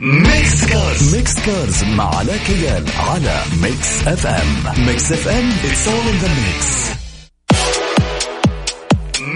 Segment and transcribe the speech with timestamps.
[0.00, 6.18] Mix Cars Mix Cars مع علاء كيال على Mix FM Mix FM it's all in
[6.24, 6.66] the mix.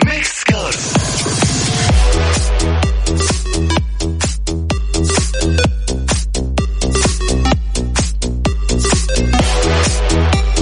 [0.06, 0.76] Mix Cars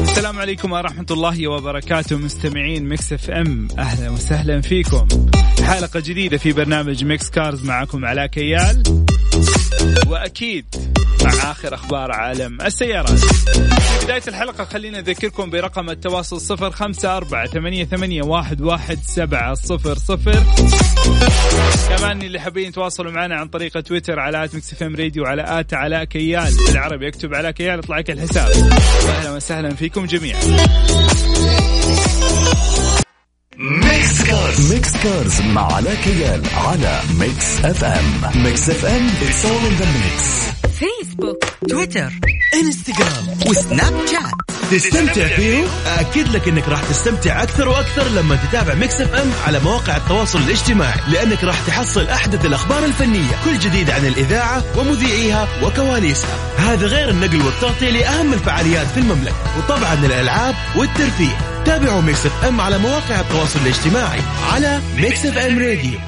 [0.03, 5.09] السلام عليكم ورحمة الله وبركاته مستمعين Mix FM أهلا وسهلا فيكم.
[5.67, 8.83] حلقة جديدة في برنامج Mix Cars معكم علاء كيال.
[10.07, 10.65] وأكيد
[11.25, 13.21] مع آخر أخبار عالم السيارات.
[14.05, 19.95] بداية الحلقة خلينا نذكركم برقم التواصل صفر خمسة أربعة ثمانية, ثمانية واحد, واحد سبعة صفر
[19.95, 20.45] صفر
[21.89, 25.75] كمان اللي حابين يتواصلوا معنا عن طريق تويتر على at Mix FM Radio على at
[25.75, 28.51] علاء كيال بالعربي اكتب علاء كيال يطلع لك الحساب.
[29.09, 30.41] أهلا وسهلا فيكم جميعا.
[33.61, 39.83] Mix Cars Mix Cars مع علاء كيال على Mix FM Mix FM it's all in
[39.83, 40.23] the mix.
[40.79, 42.13] فيسبوك تويتر
[42.55, 49.01] انستغرام وسناب شات تستمتع فيهم؟ أكد لك أنك راح تستمتع أكثر وأكثر لما تتابع Mix
[49.01, 54.65] FM على مواقع التواصل الاجتماعي لأنك راح تحصل أحدث الأخبار الفنية كل جديد عن الإذاعة
[54.77, 56.37] ومذيعيها وكواليسها.
[56.59, 61.58] هذا غير النقل والتغطية لأهم الفعاليات في المملكة وطبعا الألعاب والترفيه.
[61.69, 64.21] تابعوا Mix FM على مواقع التواصل الاجتماعي
[64.53, 65.99] على Mix FM Radio.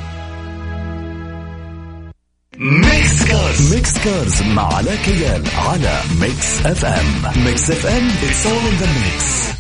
[2.59, 3.75] Mix Cars.
[3.75, 7.45] Mix Cars مع علاء كيال على Mix FM.
[7.45, 9.60] Mix FM it's all in the mix.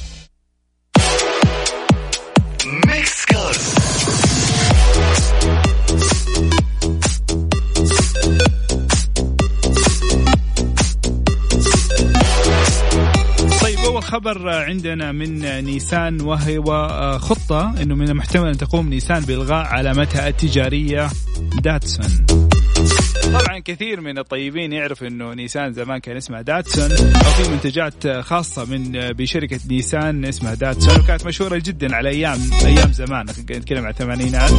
[13.90, 16.88] اول خبر عندنا من نيسان وهو
[17.18, 21.08] خطه إنه من المحتمل أن تقوم نيسان بإلغاء علامتها التجارية
[21.62, 22.26] داتسون.
[23.24, 28.64] طبعا كثير من الطيبين يعرف إنه نيسان زمان كان اسمها داتسون أو في منتجات خاصة
[28.64, 34.50] من بشركة نيسان اسمها داتسون وكانت مشهورة جدا على أيام أيام زمان نتكلم عن الثمانينات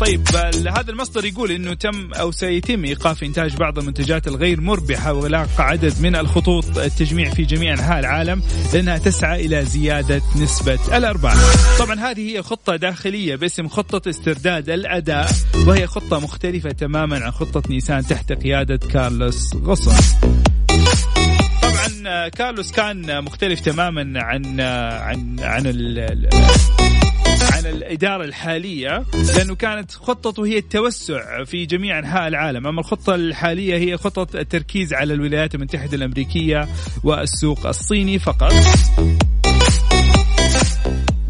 [0.00, 0.28] طيب
[0.78, 6.00] هذا المصدر يقول إنه تم أو سيتم إيقاف إنتاج بعض المنتجات الغير مربحة واغلاق عدد
[6.00, 8.42] من الخطوط التجميع في جميع أنحاء العالم
[8.74, 11.34] لأنها تسعى إلى زيادة نسبة الأرباح.
[11.78, 15.30] طبعا هذه هي خطة داخلية باسم خطة استرداد الأداء
[15.66, 20.20] وهي خطة مختلفة تماما عن خطة نيسان تحت قيادة كارلوس غصن.
[21.62, 25.66] طبعا كارلوس كان مختلف تماما عن عن عن
[27.52, 29.04] عن الإدارة الحالية
[29.36, 34.92] لأنه كانت خطته هي التوسع في جميع أنحاء العالم أما الخطة الحالية هي خطة التركيز
[34.92, 36.68] على الولايات المتحدة الأمريكية
[37.04, 38.52] والسوق الصيني فقط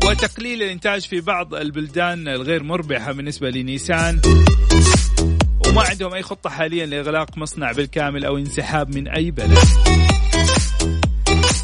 [0.04, 4.20] وتقليل الإنتاج في بعض البلدان الغير مربحة بالنسبة لنيسان.
[5.66, 9.58] وما عندهم أي خطة حاليا لإغلاق مصنع بالكامل أو انسحاب من أي بلد.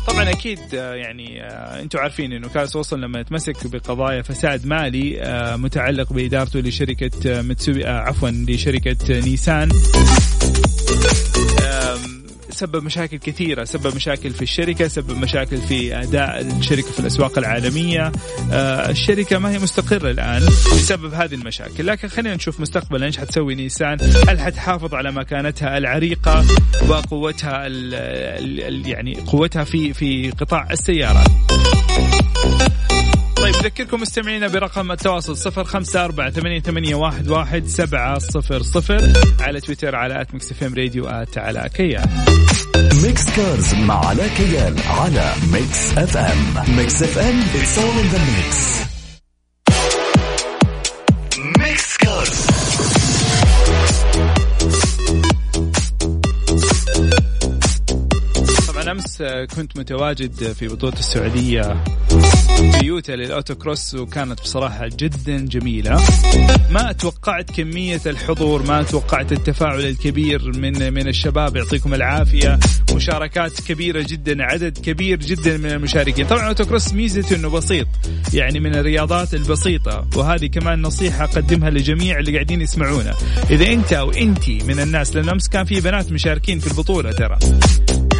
[0.06, 1.42] طبعا أكيد يعني
[1.82, 5.20] أنتم عارفين إنه كاس وصل لما يتمسك بقضايا فساد مالي
[5.58, 9.68] متعلق بإدارته لشركة متسوبي عفوا لشركة نيسان.
[12.60, 18.12] سبب مشاكل كثيرة سبب مشاكل في الشركة سبب مشاكل في أداء الشركة في الأسواق العالمية.
[18.90, 21.86] الشركة ما هي مستقرة الآن بسبب هذه المشاكل.
[21.86, 23.98] لكن خلينا نشوف مستقبلا إيش حتسوي نيسان.
[24.28, 26.44] هل حتحافظ على مكانتها العريقة
[26.88, 27.94] وقوتها ال
[28.64, 31.28] ال يعني قوتها في في قطاع السيارات؟
[33.40, 39.12] طيب نذكركم مستمعينا برقم التواصل صفر خمسة أربعة ثمانية, ثمانية واحد, واحد سبعة صفر صفر
[39.40, 42.08] على تويتر على at Mix FM Radio at علاء كيال
[43.02, 46.76] Mix Cars مع علاء كيال على Mix FM.
[46.76, 48.89] Mix FM it's all in the mix.
[59.00, 59.22] أمس
[59.54, 61.84] كنت متواجد في بطولة السعودية
[62.58, 66.00] في يوتا لل autocross وكانت بصراحة جدا جميلة.
[66.70, 72.58] ما توقعت كمية الحضور ما توقعت التفاعل الكبير من من الشباب يعطيكم العافية.
[72.94, 76.26] مشاركات كبيرة جدا عدد كبير جدا من المشاركين.
[76.26, 77.86] طبعا autocross ميزته إنه بسيط
[78.34, 83.14] يعني من الرياضات البسيطة وهذه كمان نصيحة أقدمها لجميع اللي قاعدين يسمعونا.
[83.50, 87.38] إذا أنت أو انت من الناس لأن أمس كان في بنات مشاركين في البطولة ترى.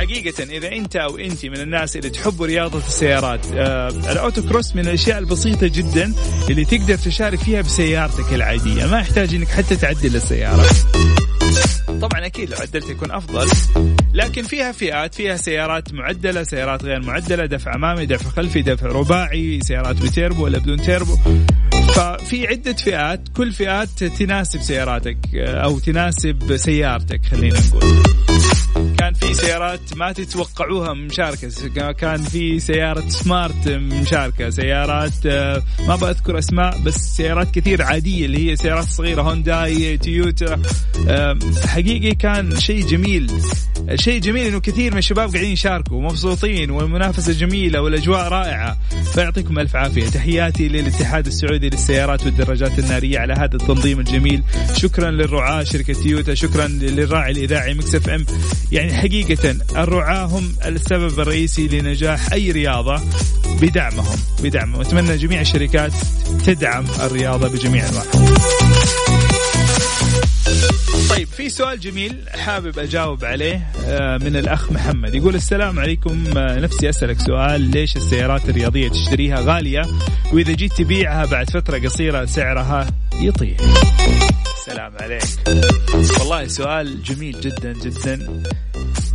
[0.01, 4.83] حقيقة إذا أنت أو أنت من الناس اللي تحبوا رياضة السيارات آه ال autocross من
[4.83, 6.15] الأشياء البسيطة جدا
[6.51, 8.87] اللي تقدر تشارك فيها بسيارتك العادية.
[8.87, 10.67] ما يحتاج إنك حتى تعدل السيارة.
[12.01, 13.49] طبعا أكيد لو عدلت يكون أفضل
[14.15, 19.61] لكن فيها فئات فيها سيارات معدلة سيارات غير معدلة دفع أمامي دفع خلفي دفع رباعي
[19.63, 21.17] سيارات بتيربو ولا بدون تيربو.
[21.95, 28.03] ففي عدة فئات كل فئات تناسب سياراتك أو تناسب سيارتك خلينا نقول.
[29.11, 36.39] كان في سيارات ما تتوقعوها مشاركة كان في سيارة سمارت مشاركة سيارات آه، ما بذكر
[36.39, 40.63] أسماء بس سيارات كثير عادية اللي هي سيارات صغيرة هونداي تويوتا
[41.09, 43.31] آه، حقيقي كان شيء جميل
[43.95, 48.79] شيء جميل إنه كثير من الشباب قاعدين يشاركوا ومبسوطين والمنافسة جميلة والأجواء رائعة.
[49.15, 50.07] فيعطيكم ألف عافية.
[50.07, 54.43] تحياتي للاتحاد السعودي للسيارات والدراجات النارية على هذا التنظيم الجميل.
[54.77, 58.27] شكرا للرعاة شركة تويوتا شكرا للراعي الإذاعي Mix FM.
[58.73, 63.01] يعني حقيقة الرعاه هم السبب الرئيسي لنجاح أي رياضة
[63.61, 64.81] بدعمهم بدعمهم.
[64.81, 65.93] أتمنى جميع الشركات
[66.47, 68.11] تدعم الرياضة بجميع أنواعها.
[71.11, 75.15] طيب في سؤال جميل حابب أجاوب عليه آه، من الأخ محمد.
[75.15, 76.25] يقول السلام عليكم.
[76.37, 77.61] آه، نفسي أسألك سؤال.
[77.61, 79.83] ليش السيارات الرياضية تشتريها غالية؟
[80.33, 82.87] وإذا جيت تبيعها بعد فترة قصيرة سعرها
[83.21, 83.57] يطيح.
[84.59, 85.23] السلام عليك.
[86.21, 88.43] والله سؤال جميل جدا جدا.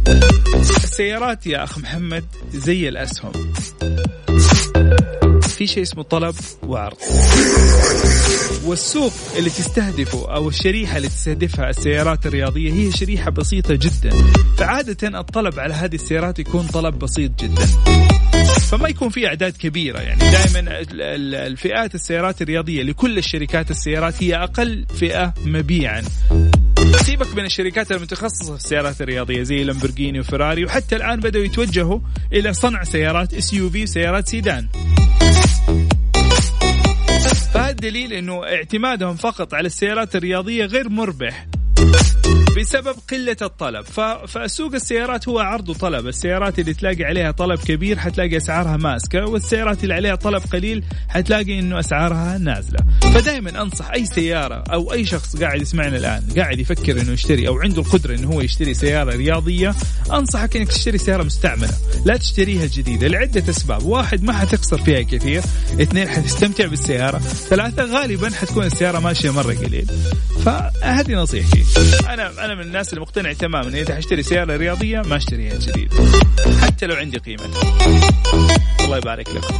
[0.07, 3.31] السيارات يا أخ محمد زي الأسهم.
[5.41, 6.97] في شيء اسمه طلب وعرض.
[8.65, 14.09] والسوق اللي تستهدفه أو الشريحة اللي تستهدفها السيارات الرياضية هي شريحة بسيطة جدا.
[14.57, 17.65] فعادة الطلب على هذه السيارات يكون طلب بسيط جدا.
[18.69, 20.19] فما يكون في أعداد كبيرة يعني.
[20.19, 20.83] دائما
[21.47, 26.03] الفئات السيارات الرياضية لكل الشركات السيارات هي أقل فئة مبيعا.
[26.97, 31.99] سيبك من الشركات المتخصصة في السيارات الرياضية زي لامبورجيني وفراري وحتى الآن بدأوا يتوجهوا
[32.33, 34.67] إلى صنع سيارات SUV وسيارات سيدان.
[37.53, 41.47] فهذا دليل إنه اعتمادهم فقط على السيارات الرياضية غير مربح.
[42.55, 43.85] بسبب قلة الطلب.
[44.27, 49.83] فسوق السيارات هو عرض وطلب السيارات اللي تلاقي عليها طلب كبير حتلاقي أسعارها ماسكة والسيارات
[49.83, 52.79] اللي عليها طلب قليل حتلاقي أنه أسعارها نازلة.
[53.01, 57.59] فدائما أنصح أي سيارة أو أي شخص قاعد يسمعنا الآن قاعد يفكر أنه يشتري أو
[57.59, 59.75] عنده القدرة أنه هو يشتري سيارة رياضية
[60.13, 61.73] أنصحك أنك تشتري سيارة مستعملة.
[62.05, 63.83] لا تشتريها جديدة لعدة أسباب.
[63.83, 65.41] واحد ما حتخسر فيها كثير.
[65.81, 67.19] اثنين حتستمتع بالسيارة.
[67.19, 69.87] ثلاثة غالبا حتكون السيارة ماشية مرة قليل.
[70.45, 71.63] فهذه نصيحتي.
[72.09, 73.67] أنا أنا من الناس اللي مقتنع تماما.
[73.67, 75.93] إذا حاشتري سيارة رياضية ما أشتريها جديد
[76.61, 77.77] حتى لو عندي قيمتها
[78.85, 79.55] الله يبارك لكم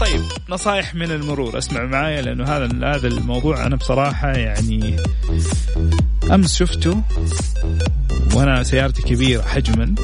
[0.00, 1.58] طيب نصائح من المرور.
[1.58, 4.96] أسمع معايا لأنه هذا هذا الموضوع أنا بصراحة يعني
[6.30, 7.02] أمس شفته
[8.34, 9.94] وأنا سيارتي كبيرة حجما.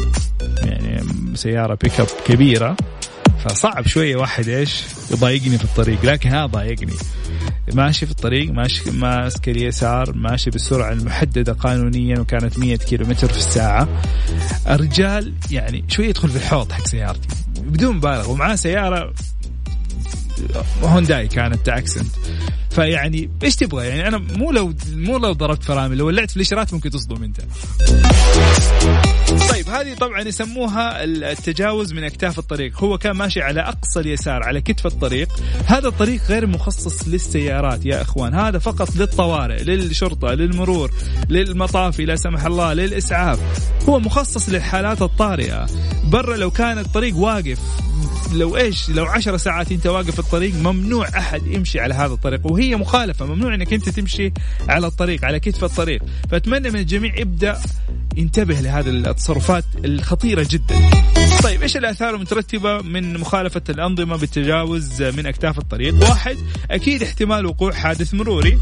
[0.62, 1.04] يعني
[1.34, 2.76] سيارة بيك اب كبيرة.
[3.44, 6.94] فصعب شوية واحد إيش يضايقني في الطريق لكن هذا ضايقني.
[7.72, 13.38] ماشي في الطريق ماشي ماسك اليسار ماشي بالسرعة المحددة قانونيا وكانت 100 كيلو متر في
[13.38, 13.88] الساعة.
[14.68, 17.28] الرجال يعني شوي يدخل في الحوض حق سيارتي
[17.60, 19.12] بدون مبالغة ومعاه سيارة
[20.82, 22.10] هونداي كانت أكسنت.
[22.74, 26.74] فيعني إيش تبغى؟ يعني أنا مو لو مو لو ضربت فرامل لو ولعت في الإشارات
[26.74, 27.40] ممكن تصدم أنت.
[29.50, 32.84] طيب هذه طبعا يسموها التجاوز من أكتاف الطريق.
[32.84, 35.28] هو كان ماشي على أقصى اليسار على كتف الطريق.
[35.66, 38.34] هذا الطريق غير مخصص للسيارات يا إخوان.
[38.34, 40.90] هذا فقط للطوارئ للشرطة للمرور
[41.28, 43.38] للمطافي لا سمح الله للإسعاف.
[43.88, 45.66] هو مخصص للحالات الطارئة.
[46.04, 47.58] برا لو كان الطريق واقف
[48.32, 52.46] لو إيش لو عشر ساعات أنت واقف في الطريق ممنوع أحد يمشي على هذا الطريق.
[52.46, 54.32] وهي مخالفة ممنوع إنك أنت تمشي
[54.68, 56.02] على الطريق على كتف الطريق.
[56.30, 57.60] فأتمنى من الجميع يبدا
[58.16, 60.90] ينتبه لهذه التصرفات الخطيرة جدا.
[61.42, 66.36] طيب إيش الآثار المترتبة من مخالفة الأنظمة بالتجاوز من أكتاف الطريق؟ واحد
[66.70, 68.58] أكيد احتمال وقوع حادث مروري.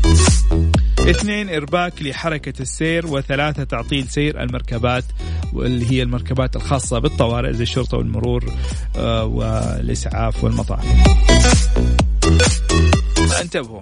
[1.11, 5.04] اثنين إرباك لحركة السير وثلاثة تعطيل سير المركبات
[5.52, 8.44] واللي هي المركبات الخاصة بالطوارئ زي الشرطة والمرور
[8.97, 10.85] آه، والإسعاف والمطاعم.
[13.40, 13.80] انتبهوا.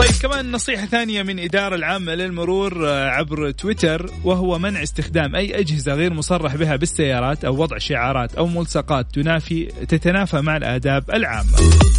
[0.00, 5.60] طيب كمان نصيحة ثانية من إدارة العامة للمرور آه، عبر تويتر وهو منع استخدام أي
[5.60, 11.50] أجهزة غير مصرح بها بالسيارات أو وضع شعارات أو ملصقات تنافي تتنافى مع الآداب العامة.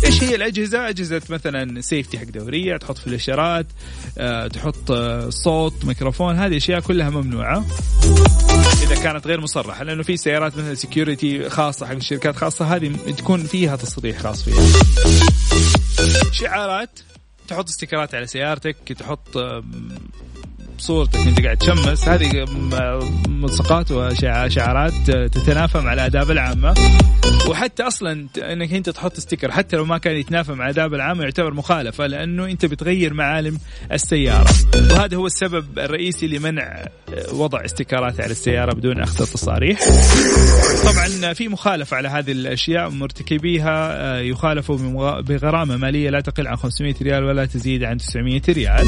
[0.06, 3.66] إيش هي الأجهزة؟ أجهزة مثلا سيفتي حق دورية تحط في الإشارات
[4.18, 7.66] آه، تحط آه، صوت ميكروفون هذه أشياء كلها ممنوعة.
[8.84, 13.44] إذا كانت غير مصرحة لأنه في سيارات مثلا security خاصة حق الشركات خاصة هذه تكون
[13.44, 14.64] فيها تصريح خاص فيها.
[16.32, 17.00] شعارات
[17.52, 19.38] تحط stickerات على سيارتك تحط
[20.82, 21.20] بصورتك.
[21.28, 22.08] أنت قاعد تشمس.
[22.08, 22.46] هذه
[23.30, 26.74] ملصقات وشعارات تتنافى مع الأداب العامة.
[27.50, 29.52] وحتى أصلا إنك أنت تحط sticker.
[29.52, 33.60] حتى لو ما كان يتنافى مع الأداب العامة يعتبر مخالفة لأنه أنت بتغير معالم
[33.92, 34.50] السيارة.
[34.92, 36.86] وهذا هو السبب الرئيسي لمنع
[37.34, 39.80] وضع stickerات على السيارة بدون أخذ التصاريح.
[40.84, 44.20] طبعا في مخالفة على هذه الأشياء مرتكبيها.
[44.20, 48.88] يخالفوا بغرامة مالية لا تقل عن 500 ريال ولا تزيد عن 900 ريال.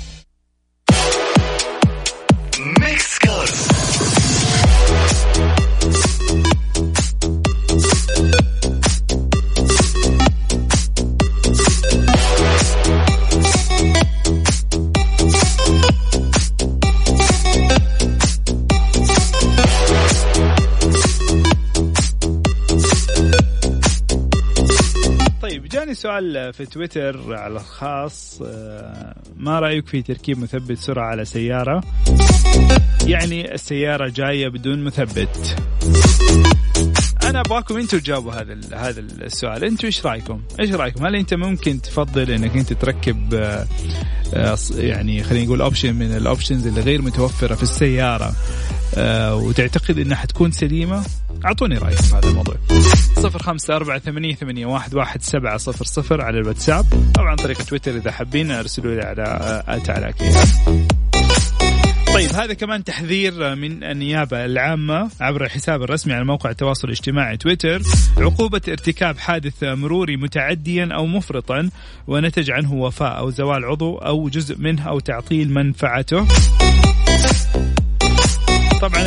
[26.11, 31.83] سؤال في تويتر على الخاص آه، ما رأيك في تركيب مثبت سرعة على سيارة؟
[33.05, 35.55] يعني السيارة جاية بدون مثبت.
[37.23, 39.63] أنا أبغاكم أنتم تجاوبوا هذا هذا السؤال.
[39.63, 43.67] أنتم إيش رأيكم؟ إيش رأيكم؟ هل أنت ممكن تفضل إنك أنت تركب آه،
[44.33, 48.35] آه، يعني خلينا نقول option من ال options اللي غير متوفرة في السيارة
[49.33, 51.03] وتعتقد إنها حتكون سليمة؟
[51.45, 52.55] أعطوني رأيكم في هذا الموضوع.
[53.21, 56.85] صفر خمسة أربعة ثمانية, ثمانية واحد, واحد سبعة صفر صفر على الواتساب
[57.19, 59.23] أو عن طريق تويتر إذا حابين أرسلوا لي على
[59.67, 60.13] آت على
[62.13, 67.81] طيب هذا كمان تحذير من النيابة العامة عبر الحساب الرسمي على موقع التواصل الاجتماعي تويتر.
[68.17, 71.69] عقوبة ارتكاب حادث مروري متعديا أو مفرطا
[72.07, 76.27] ونتج عنه وفاة أو زوال عضو أو جزء منه أو تعطيل منفعته.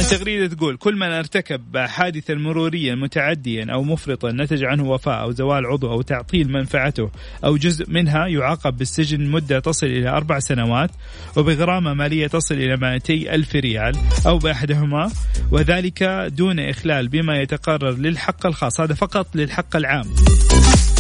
[0.05, 5.67] التغريدة تقول كل من ارتكب حادثا مروريا متعديا أو مفرطا نتج عنه وفاة أو زوال
[5.67, 7.11] عضو أو تعطيل منفعته
[7.45, 10.91] أو جزء منها يعاقب بالسجن مدة تصل إلى أربع سنوات
[11.37, 13.97] وبغرامة مالية تصل إلى 200 ألف ريال
[14.27, 15.11] أو بأحدهما
[15.53, 18.81] وذلك دون إخلال بما يتقرر للحق الخاص.
[18.81, 20.07] هذا فقط للحق العام.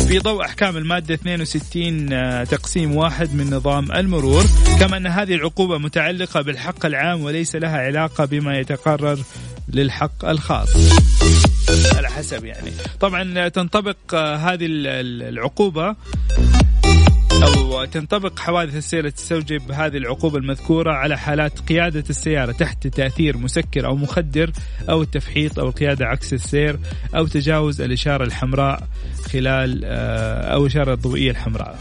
[0.08, 4.44] في ضوء أحكام المادة 62 آه، تقسيم واحد من نظام المرور.
[4.80, 9.18] كما أن هذه العقوبة متعلقة بالحق العام وليس لها علاقة بما يتقرر
[9.68, 10.68] للحق الخاص.
[11.96, 12.70] على حسب يعني.
[13.00, 15.96] طبعا تنطبق آه، هذه العقوبة
[17.42, 23.86] أو تنطبق حوادث السير تستوجب هذه العقوبة المذكورة على حالات قيادة السيارة تحت تأثير مسكر
[23.86, 24.52] أو مخدر
[24.90, 26.78] أو التفحيط أو القيادة عكس السير
[27.16, 28.88] أو تجاوز الإشارة الحمراء
[29.34, 31.78] خلال آه، أو الإشارة الضوئية الحمراء.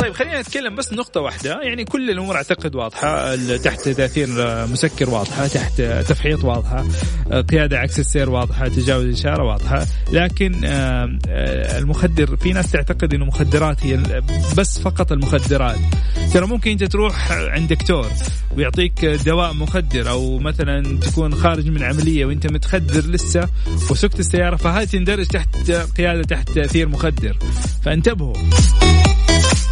[0.00, 1.60] طيب خلينا نتكلم بس نقطة واحدة.
[1.62, 3.36] يعني كل الأمور أعتقد واضحة.
[3.56, 4.28] تحت تأثير
[4.66, 6.84] مسكر واضحة تحت تفحيط واضحة
[7.50, 9.86] قيادة عكس السير واضحة تجاوز الإشارة واضحة.
[10.12, 11.18] لكن آه،
[11.78, 14.22] المخدر في ناس تعتقد أنه مخدرات هي
[14.58, 15.78] بس فقط المخدرات.
[16.34, 18.06] ترى ممكن أنت تروح عند دكتور
[18.56, 23.48] ويعطيك دواء مخدر أو مثلا تكون خارج من عملية وأنت متخدر لسه
[23.90, 27.36] وسكت السيارة فهذه تندرج تحت قيادة تحت تأثير مخدر.
[27.84, 28.34] فانتبهوا.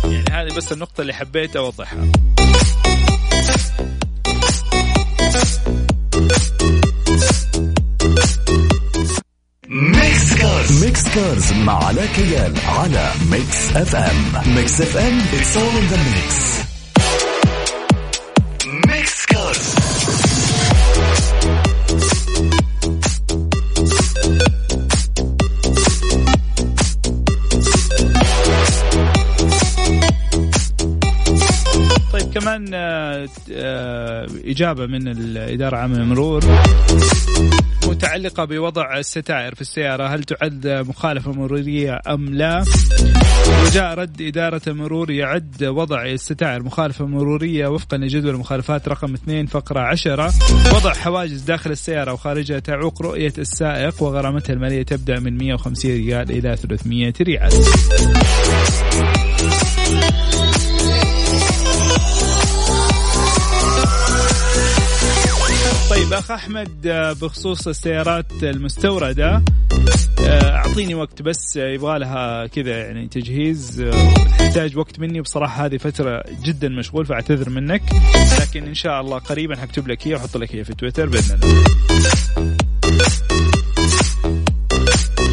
[0.05, 2.13] يعني هذه بس النقطة اللي حبيت أوضحها.
[9.69, 16.09] Mix Cars Mix Cars مع علاء كيال على Mix FM Mix FM in the mix.
[16.15, 16.78] Mix
[32.69, 36.45] كمان آه، آه، إجابة من الإدارة العامة للمرور
[37.87, 40.07] متعلقة بوضع الستائر في السيارة.
[40.07, 42.65] هل تعد مخالفة مرورية أم لا؟
[43.65, 49.81] وجاء رد إدارة المرور يعد وضع الستائر مخالفة مرورية وفقا لجدول المخالفات رقم 2 فقرة
[49.81, 50.33] 10
[50.75, 56.57] وضع حواجز داخل السيارة وخارجها تعوق رؤية السائق وغرامتها المالية تبدأ من 150 ريال إلى
[56.57, 57.51] 300 ريال.
[66.29, 69.43] طيب اخ أحمد آه، بخصوص السيارات المستوردة
[70.21, 75.21] آه، أعطيني وقت بس يبغى لها كذا يعني تجهيز آه، تحتاج وقت مني.
[75.21, 77.83] بصراحة هذه فترة جدا مشغول فأعتذر منك.
[78.41, 81.65] لكن إن شاء الله قريبا حكتب لك هي وأحط لك هي في تويتر بإذن الله.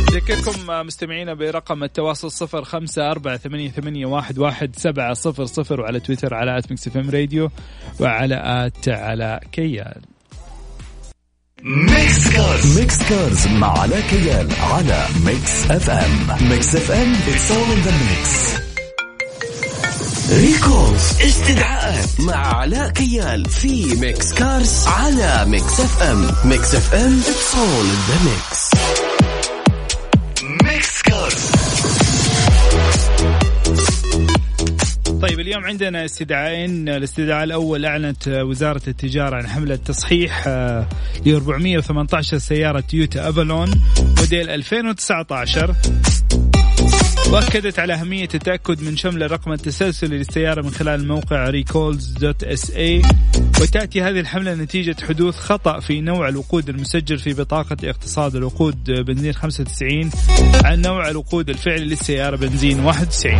[0.10, 6.00] أذكركم مستمعينا برقم التواصل صفر خمسة أربعة ثمانية, ثمانية واحد, واحد سبعة صفر صفر وعلى
[6.00, 7.51] تويتر على at Mix Radio
[8.00, 10.14] وعلى at علاء كيال.
[11.68, 17.88] Mix Cars Mix Cars مع علاء كيال على Mix FM Mix FM it's all in
[17.88, 18.60] the mix.
[20.32, 27.22] recalls استدعاءات مع علاء كيال في Mix Cars على Mix FM Mix FM
[27.53, 28.79] all in the mix.
[28.80, 29.05] Mix
[35.29, 36.89] طيب اليوم عندنا استدعاءين.
[36.89, 43.72] الاستدعاء الأول أعلنت وزارة التجارة عن حملة تصحيح ل 418 سيارة تويوتا افالون
[44.20, 45.75] موديل 2019
[47.32, 53.08] وأكدت على أهمية التأكد من شمل الرقم التسلسلي للسيارة من خلال موقع recalls.sa
[53.62, 59.34] وتأتي هذه الحملة نتيجة حدوث خطأ في نوع الوقود المسجل في بطاقة اقتصاد الوقود بنزين
[59.34, 60.10] 95
[60.65, 63.39] عن نوع الوقود الفعلي للسيارة بنزين 91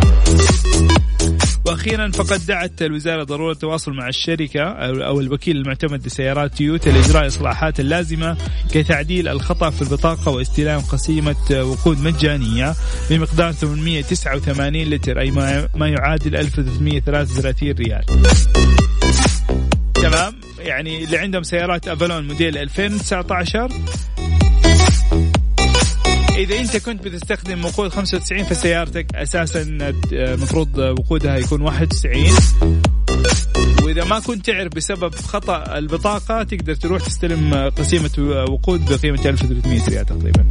[1.66, 4.62] وأخيرا فقد دعت الوزارة ضرورة التواصل مع الشركة
[5.06, 8.36] أو الوكيل المعتمد لسيارات تويوتا لإجراء الاصلاحات اللازمه
[8.70, 12.74] كتعديل الخطأ في البطاقة واستلام قسيمة وقود مجانية
[13.10, 15.30] بمقدار 889 لتر أي
[15.74, 18.04] ما يعادل 1333 ريال.
[19.94, 23.68] تمام يعني اللي عندهم سيارات افالون موديل 2019
[26.36, 29.62] إذا أنت كنت بتستخدم وقود 95 فسيارتك أساسا
[30.12, 32.24] المفروض وقودها يكون 91
[33.82, 40.06] وإذا ما كنت تعرف بسبب خطأ البطاقة تقدر تروح تستلم قسيمة وقود بقيمة 1300 ريال
[40.06, 40.46] تقريبا.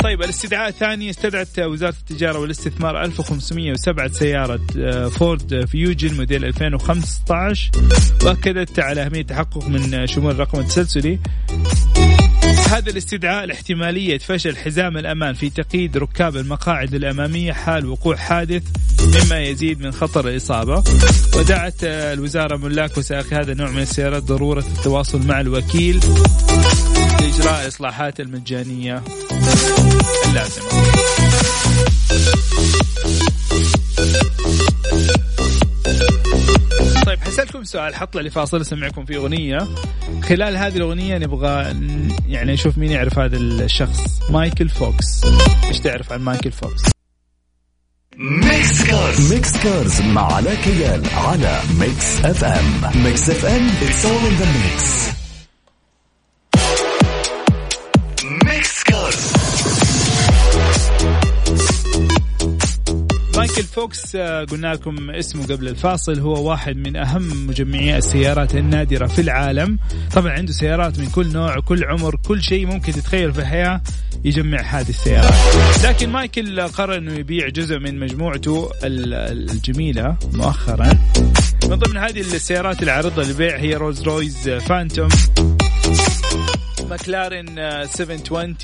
[0.00, 4.60] طيب الاستدعاء الثاني استدعت وزارة التجارة والاستثمار 1507 سيارة
[5.08, 7.70] فورد فيوجن موديل 2015
[8.24, 11.18] وأكدت على أهمية التحقق من شمول الرقم التسلسلي.
[12.70, 18.62] هذا الاستدعاء لاحتمالية فشل حزام الأمان في تقييد ركاب المقاعد الأمامية حال وقوع حادث
[19.00, 20.84] مما يزيد من خطر الإصابة.
[21.36, 26.00] ودعت الوزارة ملاك وسائق هذا النوع من السيارات ضرورة التواصل مع الوكيل
[27.20, 29.02] لإجراء الإصلاحات المجانية
[30.28, 30.64] اللازمة.
[37.06, 39.68] طيب حسألكم سؤال حطلع لفاصل أسمعكم في أغنية.
[40.28, 41.74] خلال هذه الأغنية نبغى
[42.28, 44.30] يعني نشوف مين يعرف هذا الشخص.
[44.30, 45.24] مايكل فوكس.
[45.68, 46.82] إيش تعرف عن مايكل فوكس؟
[48.16, 49.32] Mix Cars.
[49.32, 53.02] Mix Cars مع علاء كيال على Mix FM.
[53.04, 53.68] Mix FM.
[53.68, 55.23] It's all in the mix.
[63.74, 69.78] فوكس قلنا لكم اسمه قبل الفاصل هو واحد من أهم مجمعي السيارات النادرة في العالم.
[70.14, 73.80] طبعا عنده سيارات من كل نوع كل عمر كل شيء ممكن تتخيل في الحياة
[74.24, 75.34] يجمع هذه السيارات.
[75.84, 80.98] لكن مايكل قرر إنه يبيع جزء من مجموعته الجميلة مؤخرا.
[81.64, 85.08] من ضمن هذه السيارات العارضه للبيع هي Rolls Royce Phantom
[86.90, 87.46] McLaren
[87.84, 88.54] 720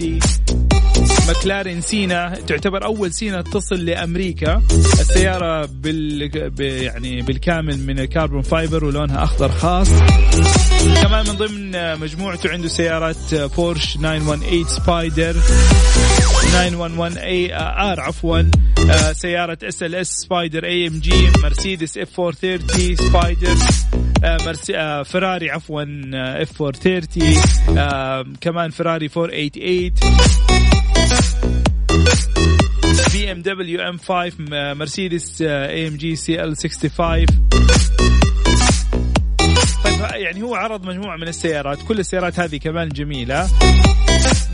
[1.29, 4.63] McLaren Senna تعتبر أول Senna تصل لأمريكا.
[5.01, 9.89] السيارة بال يعني بالكامل من ال carbon fiber ولونها أخضر خاص.
[11.03, 15.33] كمان من ضمن مجموعته عنده سيارات بورش 918 Spyder
[16.53, 18.43] 911 R عفوا.
[19.13, 23.55] سيارة اس ال اس سبايدر اي ام جي مرسيدس F430 سبايدر
[25.05, 25.83] فراري عفوا
[26.43, 30.50] اف 430 كمان فراري 488 B
[33.41, 34.33] ام دبليو ام 5
[34.75, 37.27] مرسيدس اي ام جي سي ال 65
[39.85, 43.49] طيب يعني هو عرض مجموعة من السيارات كل السيارات هذه كمان جميلة.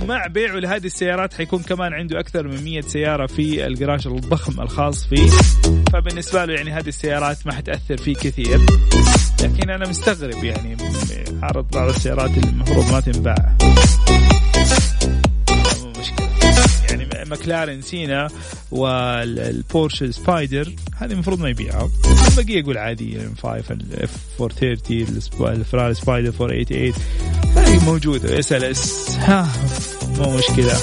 [0.08, 5.06] مع بيعه لهذه السيارات حيكون كمان عنده أكثر من 100 سيارة في الجراج الضخم الخاص
[5.06, 5.30] فيه.
[5.92, 8.60] فبالنسبة له يعني هذه السيارات ما حتأثر فيه كثير.
[9.42, 10.76] لكن أنا مستغرب يعني
[11.42, 13.56] عرض بعض السيارات اللي المفروض ما تنباع
[17.00, 18.28] يعني McLaren Senna
[18.70, 21.90] وال Porsche Spyder هذه المفروض ما يبيعها.
[22.38, 24.10] البقية يقول عادي ال M 5 ال F
[24.40, 26.92] 430 ال Ferrari Spider 488
[27.56, 29.48] هذه موجودة SLS ها
[30.18, 30.76] مو مشكلة.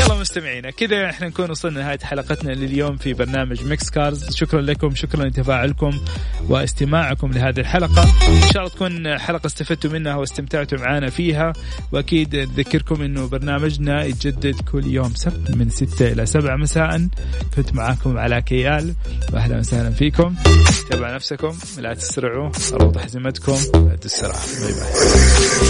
[0.00, 4.94] يلا مستمعينا كذا إحنا نكون وصلنا لنهاية حلقتنا لليوم في برنامج Mix Cars شكرا لكم
[4.94, 6.00] شكرا لتفاعلكم
[6.48, 8.02] واستماعكم لهذه الحلقة.
[8.02, 11.52] إن شاء الله تكون حلقة استفدتوا منها واستمتعتوا معنا فيها.
[11.92, 17.08] وأكيد نذكركم إنه برنامجنا يتجدد كل يوم سبت من 6 إلى 7 مساء.
[17.56, 18.94] كنت معاكم على كيال.
[19.32, 20.34] واهلا وسهلا فيكم.
[20.90, 24.34] تابعوا نفسكم لا تسرعوا روضوا حزمتكم لا تسرعوا.
[24.60, 25.64] باي باي.